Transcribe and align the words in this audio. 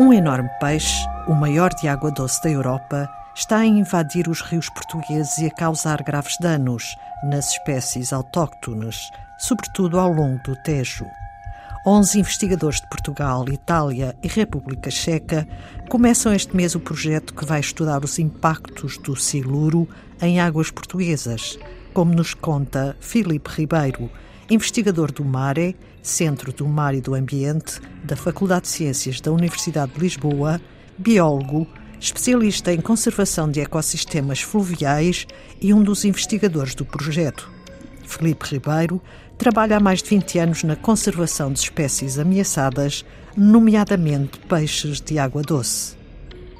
Um 0.00 0.14
enorme 0.14 0.48
peixe, 0.58 1.06
o 1.28 1.34
maior 1.34 1.74
de 1.74 1.86
água 1.86 2.10
doce 2.10 2.42
da 2.42 2.48
Europa, 2.48 3.06
está 3.36 3.58
a 3.58 3.66
invadir 3.66 4.30
os 4.30 4.40
rios 4.40 4.70
portugueses 4.70 5.36
e 5.36 5.46
a 5.46 5.50
causar 5.50 6.02
graves 6.02 6.38
danos 6.40 6.96
nas 7.22 7.50
espécies 7.50 8.10
autóctones, 8.10 9.10
sobretudo 9.38 10.00
ao 10.00 10.10
longo 10.10 10.42
do 10.42 10.56
Tejo. 10.62 11.04
11 11.86 12.18
investigadores 12.18 12.80
de 12.80 12.88
Portugal, 12.88 13.46
Itália 13.50 14.16
e 14.22 14.26
República 14.26 14.90
Checa 14.90 15.46
começam 15.90 16.32
este 16.32 16.56
mês 16.56 16.74
o 16.74 16.80
projeto 16.80 17.34
que 17.34 17.44
vai 17.44 17.60
estudar 17.60 18.02
os 18.02 18.18
impactos 18.18 18.96
do 18.96 19.14
siluro 19.14 19.86
em 20.22 20.40
águas 20.40 20.70
portuguesas, 20.70 21.58
como 21.92 22.14
nos 22.14 22.32
conta 22.32 22.96
Filipe 23.00 23.50
Ribeiro, 23.50 24.10
investigador 24.50 25.12
do 25.12 25.24
MARE, 25.24 25.76
Centro 26.02 26.52
do 26.52 26.66
Mar 26.66 26.92
e 26.92 27.00
do 27.00 27.14
Ambiente, 27.14 27.80
da 28.02 28.16
Faculdade 28.16 28.62
de 28.62 28.68
Ciências 28.68 29.20
da 29.20 29.30
Universidade 29.30 29.92
de 29.92 30.00
Lisboa, 30.00 30.60
biólogo, 30.98 31.68
especialista 32.00 32.72
em 32.72 32.80
conservação 32.80 33.48
de 33.48 33.60
ecossistemas 33.60 34.40
fluviais 34.40 35.26
e 35.60 35.72
um 35.72 35.80
dos 35.80 36.04
investigadores 36.04 36.74
do 36.74 36.84
projeto. 36.84 37.48
Felipe 38.04 38.44
Ribeiro 38.46 39.00
trabalha 39.38 39.76
há 39.76 39.80
mais 39.80 40.02
de 40.02 40.10
20 40.10 40.38
anos 40.40 40.64
na 40.64 40.74
conservação 40.74 41.52
de 41.52 41.60
espécies 41.60 42.18
ameaçadas, 42.18 43.04
nomeadamente 43.36 44.40
peixes 44.40 45.00
de 45.00 45.16
água 45.16 45.42
doce. 45.42 45.94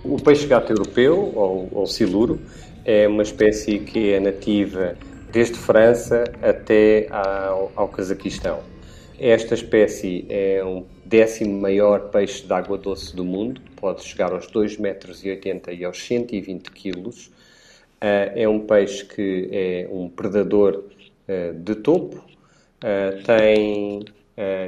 O 0.04 0.16
peixe-gato 0.16 0.72
europeu, 0.72 1.32
ou, 1.34 1.68
ou 1.72 1.86
siluro, 1.86 2.40
é 2.84 3.09
uma 3.09 3.22
espécie 3.22 3.80
que 3.80 4.12
é 4.12 4.20
nativa 4.20 4.96
desde 5.32 5.56
França 5.56 6.24
até 6.42 7.06
ao, 7.10 7.72
ao 7.76 7.88
Cazaquistão. 7.88 8.60
Esta 9.18 9.54
espécie 9.54 10.24
é 10.28 10.64
um 10.64 10.87
décimo 11.04 11.60
maior 11.60 12.10
peixe 12.10 12.46
de 12.46 12.52
água 12.52 12.78
doce 12.78 13.14
do 13.14 13.24
mundo, 13.24 13.60
pode 13.76 14.02
chegar 14.02 14.32
aos 14.32 14.46
2,80 14.46 14.80
metros 14.80 15.24
e 15.24 15.84
aos 15.84 16.02
120 16.02 16.70
quilos. 16.70 17.30
Ah, 18.00 18.32
é 18.34 18.48
um 18.48 18.60
peixe 18.60 19.04
que 19.04 19.48
é 19.52 19.88
um 19.92 20.09
predador 20.09 20.84
ah, 21.28 21.52
de 21.54 21.74
topo, 21.74 22.24
ah, 22.82 23.22
tem 23.24 24.04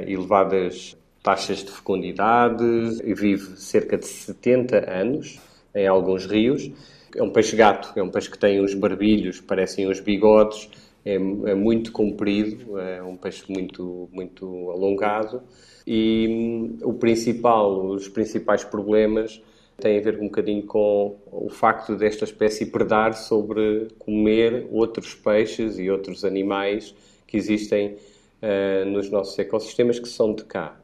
elevadas 0.05 0.95
taxas 1.23 1.63
de 1.63 1.71
fecundidade 1.71 2.63
e 3.03 3.13
vive 3.15 3.57
cerca 3.59 3.97
de 3.97 4.05
70 4.05 4.87
anos 4.87 5.39
em 5.75 5.87
alguns 5.87 6.25
rios. 6.25 6.71
É 7.15 7.21
um 7.21 7.29
peixe 7.29 7.55
gato, 7.55 7.91
é 7.97 8.03
um 8.03 8.09
peixe 8.09 8.29
que 8.29 8.37
tem 8.37 8.59
os 8.59 8.73
barbilhos, 8.73 9.39
parecem 9.39 9.87
os 9.87 9.99
bigodes, 9.99 10.69
é, 11.05 11.15
é 11.15 11.55
muito 11.55 11.91
comprido, 11.91 12.79
é 12.79 13.03
um 13.03 13.17
peixe 13.17 13.43
muito, 13.49 14.09
muito 14.11 14.71
alongado 14.71 15.43
e 15.85 16.27
hum, 16.29 16.77
o 16.81 16.93
principal, 16.93 17.87
os 17.87 18.07
principais 18.07 18.63
problemas 18.63 19.41
têm 19.77 19.97
a 19.97 20.01
ver 20.01 20.17
um 20.19 20.25
bocadinho 20.25 20.63
com 20.63 21.17
o 21.31 21.49
facto 21.49 21.95
desta 21.95 22.23
espécie 22.23 22.67
predar 22.67 23.15
sobre 23.15 23.87
comer 23.99 24.67
outros 24.71 25.13
peixes 25.13 25.77
e 25.77 25.89
outros 25.89 26.23
animais 26.23 26.95
que 27.27 27.35
existem 27.37 27.95
uh, 28.41 28.85
nos 28.89 29.09
nossos 29.09 29.37
ecossistemas 29.39 29.99
que 29.99 30.07
são 30.07 30.33
de 30.33 30.45
cá. 30.45 30.79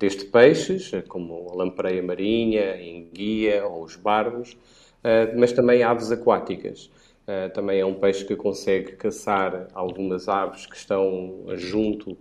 Desde 0.00 0.24
peixes, 0.24 0.90
como 1.08 1.50
a 1.52 1.54
lampreia 1.54 2.02
marinha, 2.02 2.82
enguia 2.82 3.66
ou 3.66 3.84
os 3.84 3.96
barbos, 3.96 4.54
uh, 4.54 5.38
mas 5.38 5.52
também 5.52 5.82
aves 5.82 6.10
aquáticas. 6.10 6.90
Uh, 7.28 7.52
também 7.52 7.80
é 7.80 7.84
um 7.84 7.92
peixe 7.92 8.24
que 8.24 8.34
consegue 8.34 8.92
caçar 8.92 9.68
algumas 9.74 10.26
aves 10.26 10.64
que 10.64 10.74
estão 10.74 11.44
junto 11.54 12.16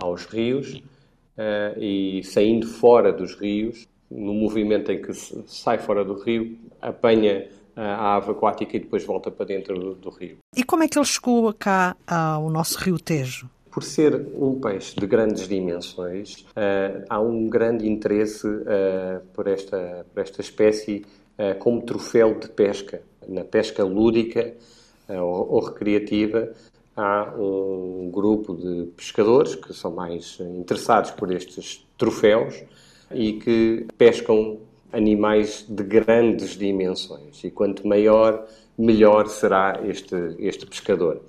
aos 0.00 0.26
rios 0.26 0.82
e 1.78 2.22
saindo 2.22 2.66
fora 2.66 3.12
dos 3.12 3.34
rios, 3.34 3.88
no 4.08 4.32
movimento 4.32 4.92
em 4.92 5.02
que 5.02 5.12
sai 5.46 5.78
fora 5.78 6.04
do 6.04 6.14
rio, 6.14 6.56
apanha 6.80 7.48
a 7.74 8.16
ave 8.16 8.30
aquática 8.30 8.76
e 8.76 8.80
depois 8.80 9.04
volta 9.04 9.30
para 9.30 9.46
dentro 9.46 9.78
do, 9.78 9.94
do 9.94 10.10
rio. 10.10 10.38
E 10.56 10.62
como 10.62 10.84
é 10.84 10.88
que 10.88 10.96
ele 10.96 11.06
chegou 11.06 11.52
cá 11.52 11.96
ao 12.06 12.48
nosso 12.50 12.78
rio 12.78 12.98
Tejo? 12.98 13.50
Por 13.74 13.82
ser 13.82 14.28
um 14.36 14.60
peixe 14.60 14.94
de 14.94 15.04
grandes 15.04 15.48
dimensões, 15.48 16.46
há 17.10 17.20
um 17.20 17.48
grande 17.48 17.88
interesse 17.88 18.46
por, 19.32 19.48
esta, 19.48 20.06
por 20.14 20.22
esta 20.22 20.40
espécie 20.40 21.04
como 21.58 21.82
troféu 21.82 22.38
de 22.38 22.48
pesca 22.50 23.02
na 23.28 23.42
pesca 23.42 23.82
lúdica 23.82 24.54
ou, 25.08 25.54
ou 25.54 25.60
recreativa, 25.60 26.52
há 26.96 27.34
um 27.36 28.10
grupo 28.12 28.54
de 28.54 28.86
pescadores 28.96 29.56
que 29.56 29.72
são 29.72 29.90
mais 29.90 30.38
interessados 30.40 31.10
por 31.10 31.32
estes 31.32 31.84
troféus 31.98 32.62
e 33.12 33.34
que 33.34 33.86
pescam 33.98 34.58
animais 34.92 35.66
de 35.68 35.82
grandes 35.82 36.50
dimensões. 36.56 37.42
E 37.42 37.50
quanto 37.50 37.86
maior, 37.86 38.46
melhor 38.78 39.26
será 39.26 39.80
este, 39.84 40.14
este 40.38 40.64
pescador. 40.64 41.20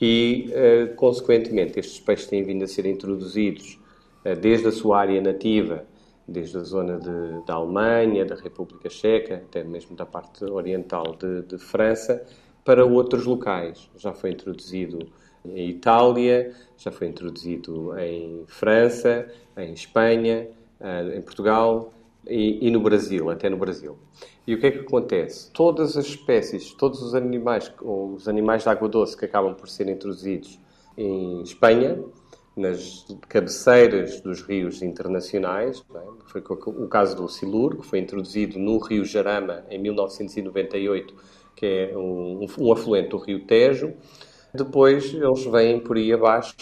E, 0.00 0.50
uh, 0.50 0.94
consequentemente, 0.94 1.78
estes 1.78 2.00
peixes 2.00 2.26
têm 2.26 2.42
vindo 2.42 2.64
a 2.64 2.66
ser 2.66 2.86
introduzidos 2.86 3.78
uh, 4.24 4.36
desde 4.36 4.68
a 4.68 4.72
sua 4.72 4.98
área 4.98 5.20
nativa 5.20 5.86
desde 6.28 6.56
a 6.56 6.62
zona 6.62 6.98
de, 6.98 7.46
da 7.46 7.54
Alemanha, 7.54 8.24
da 8.24 8.34
República 8.34 8.90
Checa, 8.90 9.36
até 9.36 9.62
mesmo 9.62 9.94
da 9.94 10.04
parte 10.04 10.44
oriental 10.44 11.16
de, 11.16 11.42
de 11.42 11.58
França, 11.58 12.24
para 12.64 12.84
outros 12.84 13.24
locais. 13.24 13.88
Já 13.96 14.12
foi 14.12 14.32
introduzido 14.32 14.98
em 15.44 15.68
Itália, 15.68 16.52
já 16.76 16.90
foi 16.90 17.06
introduzido 17.06 17.96
em 17.98 18.42
França, 18.46 19.28
em 19.56 19.72
Espanha, 19.72 20.48
eh, 20.80 21.16
em 21.16 21.22
Portugal 21.22 21.92
e, 22.28 22.66
e, 22.66 22.70
no 22.70 22.80
Brasil, 22.80 23.30
até 23.30 23.48
no 23.48 23.56
Brasil. 23.56 23.96
E 24.46 24.54
o 24.54 24.60
que 24.60 24.66
é 24.66 24.70
que 24.70 24.80
acontece? 24.80 25.50
Todas 25.52 25.96
as 25.96 26.06
espécies, 26.06 26.72
todos 26.72 27.02
os 27.02 27.14
animais, 27.14 27.72
os 27.80 28.28
animais 28.28 28.62
de 28.62 28.68
água 28.68 28.88
doce 28.88 29.16
que 29.16 29.24
acabam 29.24 29.54
por 29.54 29.68
ser 29.68 29.88
introduzidos 29.88 30.58
em 30.96 31.42
Espanha, 31.42 32.02
nas 32.56 33.06
cabeceiras 33.28 34.20
dos 34.20 34.40
rios 34.40 34.82
internacionais. 34.82 35.84
É? 35.94 35.98
Foi 36.26 36.42
o 36.42 36.88
caso 36.88 37.16
do 37.16 37.28
Silur, 37.28 37.76
que 37.76 37.86
foi 37.86 37.98
introduzido 37.98 38.58
no 38.58 38.78
rio 38.78 39.04
Jarama 39.04 39.64
em 39.70 39.78
1998, 39.78 41.14
que 41.54 41.66
é 41.66 41.96
um, 41.96 42.46
um 42.58 42.72
afluente 42.72 43.10
do 43.10 43.18
rio 43.18 43.44
Tejo. 43.44 43.92
Depois 44.54 45.12
eles 45.12 45.44
vêm 45.44 45.78
por 45.78 45.96
aí 45.96 46.12
abaixo, 46.12 46.54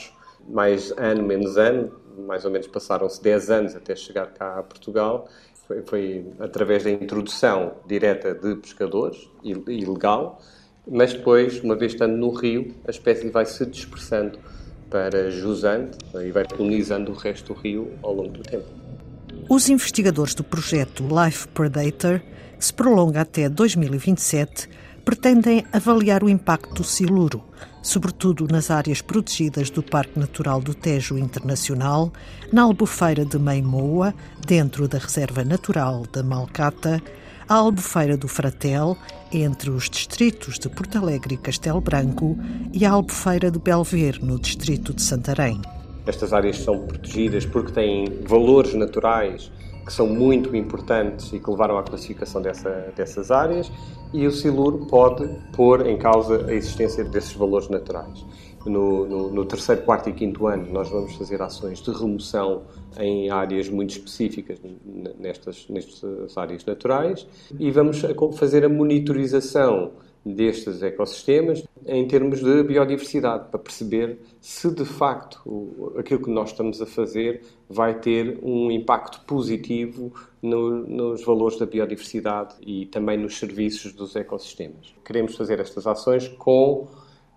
mais 0.48 0.92
ano, 0.98 1.22
menos 1.22 1.56
ano, 1.56 1.92
mais 2.18 2.44
ou 2.44 2.50
menos 2.50 2.66
passaram-se 2.66 3.22
10 3.22 3.50
anos 3.50 3.76
até 3.76 3.94
chegar 3.94 4.26
cá 4.26 4.58
a 4.58 4.62
Portugal. 4.62 5.28
Foi, 5.66 5.82
foi 5.82 6.26
através 6.40 6.84
da 6.84 6.90
introdução 6.90 7.74
direta 7.86 8.34
de 8.34 8.54
pescadores, 8.56 9.28
ilegal, 9.42 10.40
mas 10.86 11.14
depois, 11.14 11.60
uma 11.60 11.74
vez 11.74 11.92
estando 11.92 12.16
no 12.16 12.30
rio, 12.30 12.74
a 12.86 12.90
espécie 12.90 13.30
vai 13.30 13.46
se 13.46 13.64
dispersando 13.64 14.38
para 14.90 15.30
jusante 15.30 15.96
e 16.14 16.30
vai 16.30 16.46
colonizando 16.46 17.12
o 17.12 17.14
resto 17.14 17.52
do 17.52 17.58
rio 17.58 17.92
ao 18.02 18.14
longo 18.14 18.32
do 18.32 18.42
tempo. 18.42 18.66
Os 19.48 19.68
investigadores 19.68 20.34
do 20.34 20.44
projeto 20.44 21.02
Life 21.02 21.48
Predator, 21.48 22.20
que 22.58 22.64
se 22.64 22.72
prolonga 22.72 23.22
até 23.22 23.48
2027, 23.48 24.68
pretendem 25.04 25.64
avaliar 25.72 26.22
o 26.22 26.28
impacto 26.28 26.74
do 26.74 26.84
siluro, 26.84 27.42
sobretudo 27.84 28.48
nas 28.50 28.70
áreas 28.70 29.02
protegidas 29.02 29.68
do 29.68 29.82
Parque 29.82 30.18
Natural 30.18 30.60
do 30.60 30.74
Tejo 30.74 31.18
Internacional, 31.18 32.10
na 32.50 32.62
Albufeira 32.62 33.24
de 33.26 33.38
Meimoa, 33.38 34.14
dentro 34.44 34.88
da 34.88 34.98
Reserva 34.98 35.44
Natural 35.44 36.04
da 36.10 36.22
Malcata, 36.22 37.00
a 37.46 37.54
Albufeira 37.54 38.16
do 38.16 38.26
Fratel, 38.26 38.96
entre 39.30 39.68
os 39.68 39.90
distritos 39.90 40.58
de 40.58 40.70
Porto 40.70 40.96
Alegre 40.96 41.34
e 41.34 41.38
Castelo 41.38 41.80
Branco, 41.80 42.38
e 42.72 42.86
a 42.86 42.90
Albufeira 42.90 43.50
de 43.50 43.58
Belver, 43.58 44.18
no 44.24 44.40
distrito 44.40 44.94
de 44.94 45.02
Santarém. 45.02 45.60
Estas 46.06 46.32
áreas 46.32 46.58
são 46.58 46.86
protegidas 46.86 47.44
porque 47.44 47.72
têm 47.72 48.06
valores 48.26 48.72
naturais 48.74 49.52
que 49.84 49.92
são 49.92 50.06
muito 50.06 50.54
importantes 50.56 51.32
e 51.32 51.38
que 51.38 51.50
levaram 51.50 51.76
à 51.78 51.82
classificação 51.82 52.40
dessa, 52.40 52.92
dessas 52.96 53.30
áreas, 53.30 53.70
e 54.12 54.26
o 54.26 54.30
Silur 54.30 54.86
pode 54.86 55.28
pôr 55.52 55.86
em 55.86 55.98
causa 55.98 56.46
a 56.46 56.54
existência 56.54 57.04
desses 57.04 57.32
valores 57.32 57.68
naturais. 57.68 58.24
No, 58.64 59.06
no, 59.06 59.30
no, 59.30 59.44
terceiro, 59.44 59.82
quarto 59.82 60.08
e 60.08 60.12
quinto 60.14 60.46
ano, 60.46 60.72
nós 60.72 60.88
vamos 60.88 61.14
fazer 61.16 61.42
ações 61.42 61.82
de 61.82 61.90
remoção 61.90 62.62
em 62.98 63.28
áreas 63.28 63.68
muito 63.68 63.90
específicas 63.90 64.58
nestas, 65.18 65.66
nestas 65.68 66.38
áreas 66.38 66.64
naturais 66.64 67.26
e 67.58 67.70
vamos 67.70 68.02
fazer 68.36 68.64
a 68.64 68.68
monitorização 68.68 69.92
destes 70.24 70.82
ecossistemas 70.82 71.64
em 71.86 72.06
termos 72.08 72.40
de 72.40 72.62
biodiversidade, 72.62 73.48
para 73.50 73.58
perceber 73.58 74.18
se 74.40 74.70
de 74.70 74.84
facto 74.84 75.92
aquilo 75.98 76.22
que 76.22 76.30
nós 76.30 76.50
estamos 76.50 76.80
a 76.80 76.86
fazer 76.86 77.42
vai 77.68 77.98
ter 77.98 78.38
um 78.42 78.70
impacto 78.70 79.20
positivo 79.26 80.12
no, 80.40 80.86
nos 80.86 81.24
valores 81.24 81.58
da 81.58 81.66
biodiversidade 81.66 82.54
e 82.60 82.86
também 82.86 83.18
nos 83.18 83.38
serviços 83.38 83.92
dos 83.92 84.16
ecossistemas. 84.16 84.94
Queremos 85.04 85.36
fazer 85.36 85.60
estas 85.60 85.86
ações 85.86 86.28
com 86.28 86.88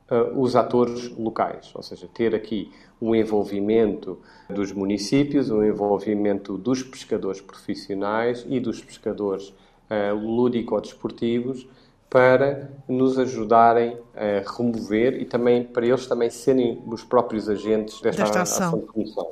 uh, 0.09 0.39
os 0.39 0.55
atores 0.55 1.09
locais, 1.17 1.71
ou 1.75 1.83
seja, 1.83 2.07
ter 2.13 2.33
aqui 2.33 2.71
um 3.01 3.13
envolvimento 3.13 4.17
dos 4.49 4.71
municípios, 4.71 5.49
um 5.49 5.63
envolvimento 5.63 6.57
dos 6.57 6.83
pescadores 6.83 7.41
profissionais 7.41 8.45
e 8.47 8.59
dos 8.59 8.81
pescadores 8.81 9.49
uh, 9.49 10.15
lúdico-desportivos 10.15 11.67
para 12.09 12.69
nos 12.87 13.19
ajudarem 13.19 13.97
a 14.15 14.49
remover 14.57 15.21
e 15.21 15.25
também 15.25 15.63
para 15.63 15.85
eles 15.85 16.07
também 16.07 16.29
serem 16.29 16.81
os 16.87 17.03
próprios 17.03 17.49
agentes 17.49 17.99
desta, 18.01 18.23
desta 18.23 18.41
ação. 18.41 18.67
ação 18.67 18.79
de 18.79 18.85
remoção. 18.95 19.31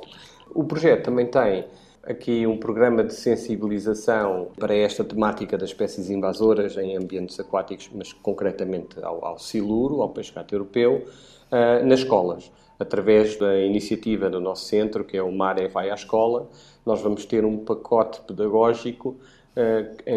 O 0.54 0.64
projeto 0.64 1.04
também 1.04 1.26
tem 1.26 1.64
aqui 2.02 2.46
um 2.46 2.56
programa 2.56 3.02
de 3.02 3.12
sensibilização 3.14 4.48
para 4.58 4.74
esta 4.74 5.02
temática 5.02 5.58
das 5.58 5.70
espécies 5.70 6.08
invasoras 6.08 6.76
em 6.76 6.96
ambientes 6.96 7.38
aquáticos, 7.40 7.90
mas 7.92 8.12
concretamente 8.12 9.02
ao, 9.02 9.24
ao 9.24 9.38
siluro, 9.38 10.00
ao 10.00 10.10
peixe-gato 10.10 10.54
europeu, 10.54 11.04
uh, 11.50 11.84
nas 11.84 12.00
escolas. 12.00 12.50
Através 12.78 13.36
da 13.36 13.58
iniciativa 13.58 14.28
do 14.28 14.38
nosso 14.38 14.66
centro, 14.66 15.02
que 15.02 15.16
é 15.16 15.22
o 15.22 15.32
Mare 15.32 15.66
Vai 15.66 15.90
à 15.90 15.94
Escola, 15.94 16.48
nós 16.84 17.00
vamos 17.00 17.24
ter 17.24 17.44
um 17.44 17.64
pacote 17.64 18.20
pedagógico 18.20 19.16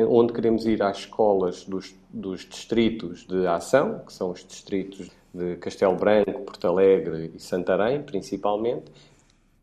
onde 0.10 0.34
queremos 0.34 0.66
ir 0.66 0.84
às 0.84 1.00
escolas 1.00 1.64
dos, 1.64 1.96
dos 2.10 2.42
distritos 2.46 3.26
de 3.26 3.48
ação, 3.48 4.00
que 4.06 4.12
são 4.12 4.32
os 4.32 4.46
distritos 4.46 5.10
de 5.34 5.56
Castelo 5.58 5.96
Branco, 5.96 6.42
Porto 6.42 6.68
Alegre 6.68 7.32
e 7.36 7.40
Santarém, 7.40 8.02
principalmente, 8.02 8.92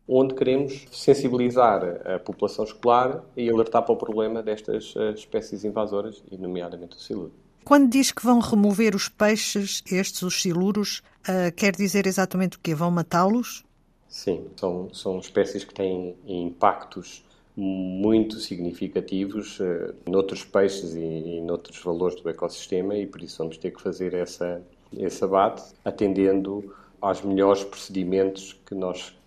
onde 0.07 0.33
queremos 0.33 0.85
sensibilizar 0.91 1.83
a 2.05 2.19
população 2.19 2.63
escolar 2.63 3.23
e 3.35 3.49
alertar 3.49 3.83
para 3.83 3.93
o 3.93 3.97
problema 3.97 4.41
destas 4.41 4.93
eh, 4.95 5.11
espécies 5.11 5.65
invasoras, 5.65 6.23
e 6.31 6.37
nomeadamente 6.37 6.95
o 6.95 6.99
siluro. 6.99 7.33
Quando 7.65 7.89
diz 7.89 8.11
que 8.11 8.23
vão 8.23 8.39
remover 8.39 8.95
os 8.95 9.09
peixes, 9.09 9.83
estes, 9.91 10.21
os 10.21 10.41
siluros, 10.41 11.03
uh, 11.27 11.53
quer 11.53 11.75
dizer 11.75 12.07
exatamente 12.07 12.55
o 12.55 12.59
quê? 12.61 12.73
Vão 12.73 12.89
matá-los? 12.89 13.65
Sim, 14.07 14.47
são, 14.55 14.87
são 14.93 15.19
espécies 15.19 15.65
que 15.65 15.73
têm 15.73 16.15
impactos 16.25 17.25
muito 17.57 18.39
significativos 18.39 19.59
uh, 19.59 19.93
noutros 20.07 20.45
peixes 20.45 20.93
e, 20.93 20.99
e 20.99 21.41
noutros 21.41 21.81
valores 21.81 22.21
do 22.21 22.29
ecossistema 22.29 22.95
e 22.95 23.07
por 23.07 23.21
isso 23.23 23.39
vamos 23.39 23.57
ter 23.57 23.71
que 23.71 23.81
fazer 23.81 24.13
essa, 24.13 24.61
esse 24.95 25.23
abate 25.23 25.63
atendendo 25.83 26.73
aos 27.01 27.21
melhores 27.23 27.63
procedimentos 27.63 28.53
que 28.65 28.75
nós 28.75 29.17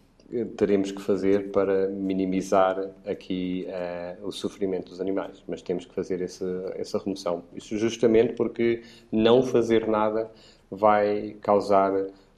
teremos 0.56 0.92
que 0.92 1.02
fazer 1.02 1.50
para 1.50 1.88
minimizar 1.88 2.90
aqui 3.04 3.66
uh, 3.68 4.26
o 4.26 4.30
sofrimento 4.30 4.90
dos 4.90 5.00
animais, 5.00 5.42
mas 5.48 5.60
temos 5.60 5.84
que 5.84 5.92
fazer 5.92 6.22
essa, 6.22 6.72
essa 6.76 6.98
remoção. 6.98 7.42
Isso 7.54 7.76
justamente 7.76 8.34
porque 8.34 8.82
não 9.10 9.42
fazer 9.42 9.88
nada 9.88 10.30
vai 10.70 11.36
causar 11.40 11.92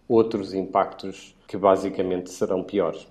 outros 0.09 0.55
impactos 0.55 1.37
que 1.47 1.57
basicamente 1.57 2.31
serão 2.31 2.63
piores. 2.63 3.07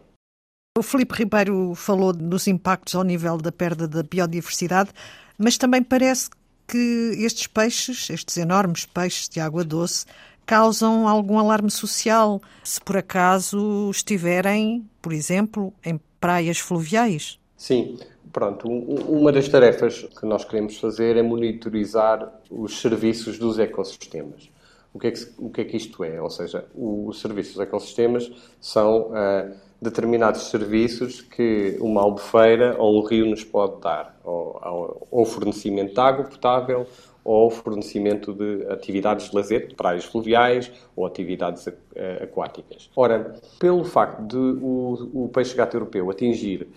O 0.77 0.81
Filipe 0.81 1.13
Ribeiro 1.15 1.75
falou 1.75 2.13
dos 2.13 2.47
impactos 2.47 2.95
ao 2.95 3.03
nível 3.03 3.35
da 3.37 3.51
perda 3.51 3.85
da 3.85 4.01
biodiversidade, 4.01 4.89
mas 5.37 5.57
também 5.57 5.83
parece 5.83 6.29
que 6.65 7.13
estes 7.19 7.45
peixes, 7.45 8.09
estes 8.09 8.37
enormes 8.37 8.85
peixes 8.85 9.27
de 9.27 9.41
água 9.41 9.65
doce, 9.65 10.05
causam 10.45 11.09
algum 11.09 11.37
alarme 11.37 11.69
social, 11.69 12.41
se 12.63 12.79
por 12.79 12.95
acaso 12.95 13.89
estiverem, 13.91 14.89
por 15.01 15.11
exemplo, 15.11 15.73
em 15.83 15.99
praias 16.21 16.57
fluviais. 16.57 17.37
Sim, 17.57 17.99
pronto. 18.31 18.69
Uma 18.69 19.33
das 19.33 19.49
tarefas 19.49 20.07
que 20.17 20.25
nós 20.25 20.45
queremos 20.45 20.77
fazer 20.77 21.17
é 21.17 21.21
monitorizar 21.21 22.31
os 22.49 22.79
serviços 22.79 23.37
dos 23.37 23.59
ecossistemas. 23.59 24.49
O 24.93 24.99
que 24.99 25.07
é 25.07 25.11
que, 25.11 25.25
que, 25.25 25.61
é 25.61 25.65
que 25.65 25.75
isto 25.75 26.01
é? 26.05 26.21
Ou 26.21 26.29
seja, 26.29 26.65
os 26.73 27.19
serviços 27.19 27.55
dos 27.55 27.63
ecossistemas 27.63 28.31
são 28.61 29.09
uh, 29.09 29.70
determinados 29.81 30.49
serviços 30.49 31.21
que 31.21 31.75
uma 31.79 32.01
albufeira 32.01 32.75
ou 32.77 33.01
um 33.01 33.05
rio 33.05 33.25
nos 33.25 33.43
pode 33.43 33.81
dar, 33.81 34.15
ou, 34.23 35.07
ou 35.09 35.25
fornecimento 35.25 35.95
de 35.95 35.99
água 35.99 36.25
potável, 36.25 36.85
ou 37.23 37.49
fornecimento 37.49 38.33
de 38.33 38.65
atividades 38.67 39.29
de 39.29 39.35
lazer, 39.35 39.75
praias 39.75 40.05
fluviais 40.05 40.71
ou 40.95 41.05
atividades 41.05 41.67
eh, 41.67 42.23
aquáticas. 42.23 42.89
Ora, 42.95 43.35
pelo 43.59 43.83
facto 43.83 44.21
de 44.23 44.37
o, 44.37 45.25
o 45.25 45.29
peixe-gato 45.29 45.77
europeu 45.77 46.09
atingir 46.09 46.67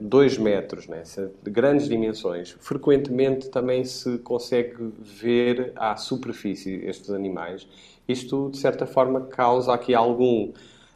2 0.00 0.36
uh, 0.36 0.42
metros, 0.42 0.86
né, 0.88 1.02
de 1.42 1.50
grandes 1.50 1.88
dimensões, 1.88 2.56
frequentemente 2.60 3.48
também 3.48 3.84
se 3.84 4.18
consegue 4.18 4.92
ver 5.00 5.72
à 5.76 5.96
superfície 5.96 6.82
estes 6.84 7.10
animais. 7.10 7.66
Isto, 8.06 8.50
de 8.50 8.58
certa 8.58 8.86
forma, 8.86 9.22
causa 9.22 9.72
aqui 9.72 9.94
algum 9.94 10.52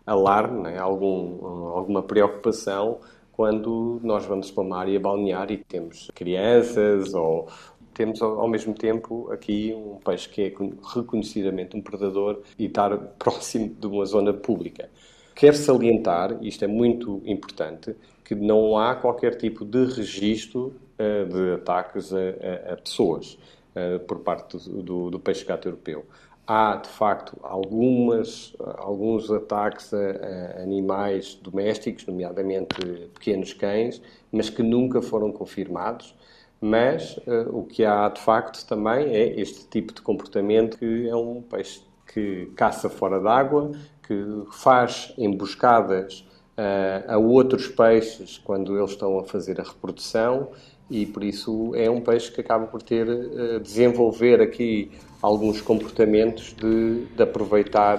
alarme, 0.07 0.63
né, 0.63 0.79
algum, 0.79 1.47
alguma 1.47 2.03
preocupação 2.03 2.99
quando 3.33 3.99
nós 4.03 4.27
vamos 4.27 4.51
para 4.51 4.63
uma 4.63 4.79
área 4.79 5.01
balnear 5.01 5.51
e 5.51 5.57
temos 5.57 6.11
crianças 6.15 7.15
ou, 7.15 7.49
temos 7.95 8.23
ao 8.23 8.49
mesmo 8.49 8.75
tempo 8.75 9.31
aqui 9.31 9.73
um 9.75 9.99
peixe 10.05 10.29
que 10.29 10.43
é 10.43 10.55
reconhecidamente 10.95 11.77
um 11.77 11.83
predador 11.83 12.41
e 12.59 12.67
estar 12.67 12.97
próximo 13.19 13.69
de 13.69 13.87
uma 13.87 14.05
zona 14.05 14.33
pública. 14.33 14.89
Quero 15.35 15.57
salientar, 15.57 16.39
isto 16.43 16.65
é 16.65 16.69
muito 16.69 17.23
importante, 17.25 17.95
que 18.25 18.35
não 18.35 18.79
há 18.79 18.95
qualquer 18.95 19.37
tipo 19.37 19.65
de 19.65 19.85
registro 19.85 20.75
uh, 20.99 21.27
de 21.27 21.55
ataques 21.55 22.13
a, 22.13 22.73
a 22.73 22.77
pessoas 22.77 23.39
uh, 23.75 23.99
por 24.01 24.21
parte 24.21 24.57
do, 24.57 24.83
do, 24.83 25.11
do 25.11 25.21
peixe-gato 25.21 25.69
europeu. 25.69 26.05
Há, 26.47 26.77
de 26.77 26.89
facto, 26.89 27.39
algumas, 27.43 28.55
alguns 28.79 29.31
ataques 29.31 29.95
a, 29.95 29.99
a 29.99 30.63
animais 30.63 31.35
domésticos, 31.37 32.05
nomeadamente 32.07 32.75
pequenos 33.15 33.53
cães, 33.53 34.03
mas 34.31 34.51
que 34.51 34.63
nunca 34.63 35.01
foram 35.01 35.31
confirmados. 35.31 36.15
Mas 36.61 37.17
uh, 37.19 37.49
o 37.53 37.65
que 37.65 37.85
há 37.85 38.09
de 38.09 38.21
facto 38.21 38.65
também 38.67 39.09
é 39.09 39.41
este 39.41 39.67
tipo 39.67 39.93
de 39.93 40.01
comportamento 40.01 40.79
que 40.79 41.09
é 41.09 41.17
um 41.17 41.43
peixe 41.43 41.83
que 42.13 42.47
caça 42.55 42.89
fora 42.89 43.21
d'água, 43.21 43.73
que 44.07 44.45
faz 44.53 45.13
emboscadas 45.17 46.21
uh, 46.57 47.13
a 47.13 47.19
outros 47.19 47.69
peixes 47.69 48.39
quando 48.39 48.77
eles 48.77 48.91
estão 48.91 49.19
a 49.19 49.25
fazer 49.25 49.61
a 49.61 49.65
reprodução 49.65 50.51
e 50.91 51.07
por 51.07 51.25
isso 51.25 51.73
é 51.75 51.91
um 51.91 52.01
peixe 52.01 52.31
que 52.31 52.41
acaba 52.41 52.67
por 52.67 52.83
ter 52.83 53.09
uh, 53.09 53.61
desenvolver 53.61 54.41
aqui 54.41 54.91
alguns 55.21 55.61
comportamentos 55.61 56.55
de, 56.55 57.07
de 57.15 57.23
aproveitar 57.23 57.99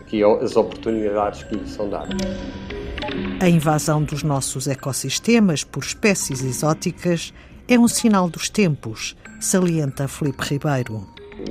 aqui 0.00 0.22
as 0.22 0.54
oportunidades 0.54 1.42
que 1.44 1.56
lhe 1.56 1.66
são 1.66 1.88
dadas. 1.88 2.14
A 3.40 3.48
invasão 3.48 4.02
dos 4.02 4.22
nossos 4.22 4.66
ecossistemas 4.66 5.64
por 5.64 5.82
espécies 5.82 6.42
exóticas 6.44 7.32
é 7.68 7.78
um 7.78 7.88
sinal 7.88 8.28
dos 8.28 8.48
tempos, 8.48 9.16
salienta 9.40 10.06
Felipe 10.06 10.42
Ribeiro. 10.42 11.06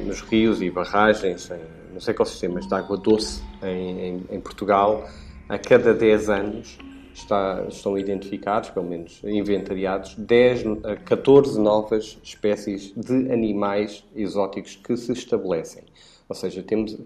Nos 0.05 0.21
rios 0.21 0.61
e 0.61 0.69
barragens, 0.69 1.51
nos 1.93 2.07
ecossistemas 2.07 2.67
de 2.67 2.73
água 2.73 2.97
doce 2.97 3.41
em, 3.61 3.99
em, 3.99 4.25
em 4.31 4.39
Portugal, 4.39 5.07
a 5.49 5.57
cada 5.57 5.93
10 5.93 6.29
anos 6.29 6.77
está, 7.15 7.65
estão 7.69 7.97
identificados, 7.97 8.69
pelo 8.69 8.85
menos 8.85 9.21
inventariados, 9.23 10.15
10 10.15 10.83
a 10.83 10.95
14 10.97 11.59
novas 11.59 12.19
espécies 12.21 12.93
de 12.95 13.31
animais 13.31 14.03
exóticos 14.15 14.75
que 14.75 14.95
se 14.97 15.13
estabelecem. 15.13 15.83
Ou 16.27 16.35
seja, 16.35 16.61
temos, 16.61 16.97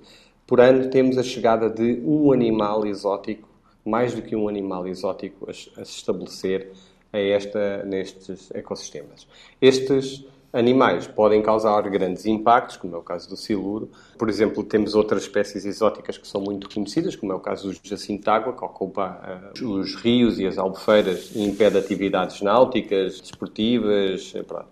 por 0.48 0.60
ano 0.60 0.90
temos 0.90 1.18
a 1.18 1.24
chegada 1.24 1.70
de 1.70 2.02
um 2.04 2.32
animal 2.32 2.86
exótico, 2.86 3.48
mais 3.86 4.14
do 4.14 4.22
que 4.22 4.36
um 4.36 4.50
animal 4.50 4.88
exótico 4.88 5.46
a, 5.48 5.52
a 5.52 5.86
se 5.86 5.98
estabelecer 5.98 6.72
a 7.14 7.20
esta, 7.20 7.84
nestes 7.86 8.50
ecossistemas. 8.52 9.28
Estes 9.62 10.26
animais 10.52 11.08
podem 11.08 11.42
causar 11.42 11.82
grandes 11.90 12.26
impactos, 12.26 12.78
como 12.78 12.96
é 12.96 12.98
o 12.98 13.02
caso 13.02 13.30
do 13.30 13.38
siluro. 13.38 13.90
Por 14.18 14.30
exemplo, 14.30 14.64
temos 14.64 14.96
outras 14.96 15.24
espécies 15.24 15.66
exóticas 15.66 16.18
que 16.18 16.28
são 16.28 16.42
muito 16.42 16.70
conhecidas, 16.70 17.16
como 17.16 17.32
é 17.32 17.36
o 17.36 17.40
caso 17.40 17.72
do 17.72 17.80
jacinto 17.84 18.24
de 18.24 18.30
água, 18.30 18.54
que 18.54 18.64
ocupa 18.64 19.52
uh, 19.62 19.68
os 19.68 19.96
rios 19.96 20.40
e 20.40 20.48
as 20.48 20.58
albufeiras 20.58 21.32
e 21.36 21.44
impede 21.44 21.78
atividades 21.78 22.42
náuticas, 22.42 23.22
desportivas, 23.22 24.34
eh, 24.36 24.44
pronto. 24.44 24.70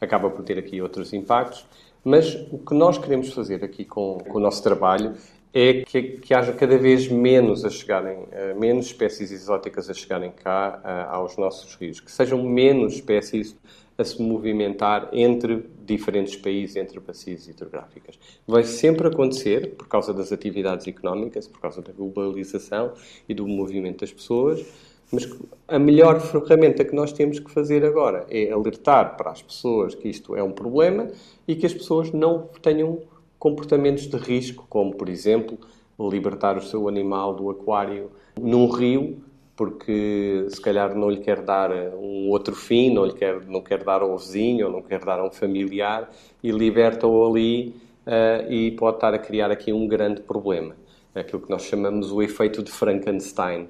Acaba 0.00 0.28
por 0.28 0.44
ter 0.44 0.58
aqui 0.58 0.82
outros 0.82 1.12
impactos. 1.12 1.64
Mas 2.04 2.34
o 2.50 2.58
que 2.58 2.74
nós 2.74 2.98
queremos 2.98 3.32
fazer 3.32 3.62
aqui 3.62 3.84
com, 3.84 4.18
com 4.18 4.38
o 4.38 4.40
nosso 4.40 4.60
trabalho 4.60 5.14
é 5.54 5.84
que, 5.84 6.02
que, 6.02 6.34
haja 6.34 6.52
cada 6.52 6.76
vez 6.76 7.06
menos 7.08 7.64
a 7.64 7.70
chegarem, 7.70 8.16
uh, 8.18 8.58
menos 8.58 8.86
espécies 8.86 9.30
exóticas 9.30 9.88
a 9.88 9.94
chegarem 9.94 10.32
cá 10.32 11.08
aos 11.10 11.36
nossos 11.36 11.76
rios, 11.76 12.00
que 12.00 12.10
sejam 12.10 12.42
menos 12.42 12.94
espécies 12.94 13.54
a 14.02 14.04
se 14.04 14.20
movimentar 14.20 15.08
entre 15.12 15.64
diferentes 15.84 16.36
países, 16.36 16.76
entre 16.76 17.00
bacias 17.00 17.48
hidrográficas. 17.48 18.18
Vai 18.46 18.64
sempre 18.64 19.08
acontecer 19.08 19.74
por 19.76 19.88
causa 19.88 20.12
das 20.12 20.32
atividades 20.32 20.86
económicas, 20.86 21.48
por 21.48 21.60
causa 21.60 21.80
da 21.80 21.92
globalização 21.92 22.92
e 23.28 23.32
do 23.32 23.46
movimento 23.46 24.00
das 24.00 24.12
pessoas, 24.12 24.64
mas 25.10 25.28
a 25.68 25.78
melhor 25.78 26.20
ferramenta 26.20 26.84
que 26.84 26.94
nós 26.94 27.12
temos 27.12 27.38
que 27.38 27.50
fazer 27.50 27.84
agora 27.84 28.26
é 28.30 28.50
alertar 28.50 29.16
para 29.16 29.30
as 29.30 29.42
pessoas 29.42 29.94
que 29.94 30.08
isto 30.08 30.34
é 30.34 30.42
um 30.42 30.52
problema 30.52 31.08
e 31.46 31.54
que 31.54 31.66
as 31.66 31.74
pessoas 31.74 32.10
não 32.12 32.48
tenham 32.62 33.00
comportamentos 33.38 34.06
de 34.06 34.16
risco, 34.16 34.66
como, 34.68 34.94
por 34.94 35.08
exemplo, 35.08 35.58
libertar 35.98 36.56
o 36.56 36.62
seu 36.62 36.88
animal 36.88 37.34
do 37.34 37.50
aquário 37.50 38.10
num 38.40 38.68
rio, 38.70 39.22
porque 39.62 40.46
se 40.48 40.60
calhar 40.60 40.92
não 40.92 41.08
lhe 41.08 41.20
quer 41.20 41.40
dar 41.40 41.70
um 41.94 42.28
outro 42.30 42.52
fim, 42.52 42.92
não 42.92 43.04
lhe 43.04 43.12
quer, 43.12 43.46
não 43.46 43.60
quer 43.60 43.84
dar 43.84 44.02
ao 44.02 44.18
vizinho, 44.18 44.66
ou 44.66 44.72
não 44.72 44.82
quer 44.82 45.04
dar 45.04 45.20
a 45.20 45.24
um 45.24 45.30
familiar, 45.30 46.10
e 46.42 46.50
liberta-o 46.50 47.24
ali 47.24 47.68
uh, 48.04 48.50
e 48.52 48.72
pode 48.72 48.96
estar 48.96 49.14
a 49.14 49.18
criar 49.20 49.52
aqui 49.52 49.72
um 49.72 49.86
grande 49.86 50.20
problema. 50.20 50.74
Aquilo 51.14 51.42
que 51.42 51.48
nós 51.48 51.62
chamamos 51.62 52.10
o 52.10 52.20
efeito 52.20 52.60
de 52.60 52.72
Frankenstein. 52.72 53.68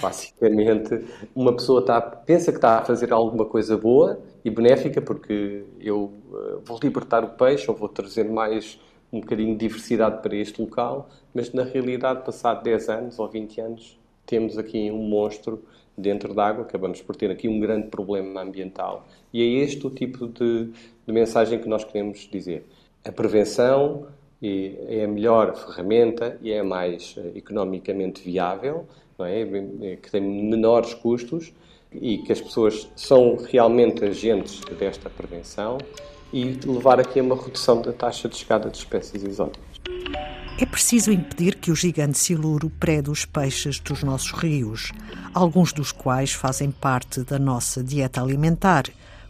Basicamente, 0.00 1.04
uma 1.34 1.52
pessoa 1.52 1.80
está, 1.80 2.00
pensa 2.00 2.52
que 2.52 2.58
está 2.58 2.78
a 2.78 2.84
fazer 2.84 3.12
alguma 3.12 3.44
coisa 3.44 3.76
boa 3.76 4.20
e 4.44 4.50
benéfica, 4.50 5.02
porque 5.02 5.64
eu 5.80 6.12
uh, 6.30 6.60
vou 6.64 6.78
libertar 6.80 7.24
o 7.24 7.30
peixe 7.30 7.68
ou 7.68 7.76
vou 7.76 7.88
trazer 7.88 8.30
mais 8.30 8.78
um 9.12 9.18
bocadinho 9.18 9.54
de 9.54 9.66
diversidade 9.66 10.22
para 10.22 10.36
este 10.36 10.62
local, 10.62 11.08
mas 11.34 11.52
na 11.52 11.64
realidade, 11.64 12.24
passado 12.24 12.62
10 12.62 12.88
anos 12.88 13.18
ou 13.18 13.28
20 13.28 13.60
anos, 13.60 14.01
temos 14.32 14.56
aqui 14.56 14.90
um 14.90 15.02
monstro 15.02 15.62
dentro 15.94 16.32
d'água, 16.32 16.64
acabamos 16.64 17.02
por 17.02 17.14
ter 17.14 17.30
aqui 17.30 17.48
um 17.48 17.60
grande 17.60 17.88
problema 17.88 18.40
ambiental. 18.40 19.06
E 19.30 19.42
é 19.42 19.62
este 19.62 19.86
o 19.86 19.90
tipo 19.90 20.26
de, 20.26 20.70
de 21.06 21.12
mensagem 21.12 21.58
que 21.58 21.68
nós 21.68 21.84
queremos 21.84 22.26
dizer. 22.32 22.64
A 23.04 23.12
prevenção 23.12 24.06
é 24.42 25.04
a 25.04 25.08
melhor 25.08 25.54
ferramenta 25.54 26.38
e 26.40 26.50
é 26.50 26.60
a 26.60 26.64
mais 26.64 27.14
eh, 27.18 27.32
economicamente 27.34 28.22
viável, 28.22 28.86
é? 29.18 29.42
é? 29.42 29.96
que 29.96 30.10
tem 30.10 30.22
menores 30.22 30.94
custos 30.94 31.52
e 31.92 32.16
que 32.16 32.32
as 32.32 32.40
pessoas 32.40 32.88
são 32.96 33.36
realmente 33.36 34.02
agentes 34.02 34.60
desta 34.78 35.10
prevenção 35.10 35.76
e 36.32 36.58
levar 36.64 36.98
aqui 36.98 37.20
a 37.20 37.22
uma 37.22 37.36
redução 37.36 37.82
da 37.82 37.92
taxa 37.92 38.30
de 38.30 38.36
chegada 38.36 38.70
de 38.70 38.78
espécies 38.78 39.22
exóticas. 39.22 39.71
É 40.62 40.64
preciso 40.64 41.10
impedir 41.10 41.56
que 41.56 41.72
o 41.72 41.74
gigante 41.74 42.16
siluro 42.16 42.70
prede 42.70 43.10
os 43.10 43.24
peixes 43.24 43.80
dos 43.80 44.04
nossos 44.04 44.30
rios, 44.30 44.92
alguns 45.34 45.72
dos 45.72 45.90
quais 45.90 46.32
fazem 46.34 46.70
parte 46.70 47.24
da 47.24 47.36
nossa 47.36 47.82
dieta 47.82 48.22
alimentar, 48.22 48.84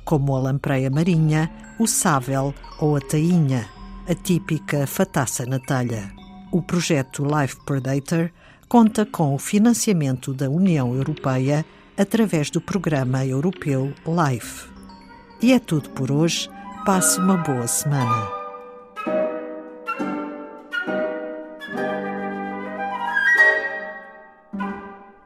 como 0.04 0.36
a 0.36 0.40
lampreia 0.40 0.90
marinha, 0.90 1.50
o 1.78 1.86
sável 1.86 2.54
ou 2.78 2.96
a 2.96 3.00
tainha, 3.00 3.66
a 4.06 4.14
típica 4.14 4.86
fataça 4.86 5.46
na 5.46 5.58
talha. 5.58 6.12
O 6.52 6.60
projeto 6.60 7.24
Life 7.24 7.56
Predator 7.64 8.30
conta 8.68 9.06
com 9.06 9.34
o 9.34 9.38
financiamento 9.38 10.34
da 10.34 10.50
União 10.50 10.94
Europeia 10.94 11.64
através 11.96 12.50
do 12.50 12.60
programa 12.60 13.24
europeu 13.24 13.90
LIFE. 14.06 14.68
E 15.40 15.54
é 15.54 15.58
tudo 15.58 15.88
por 15.90 16.12
hoje. 16.12 16.50
Passe 16.84 17.18
uma 17.18 17.38
boa 17.38 17.66
semana. 17.66 18.41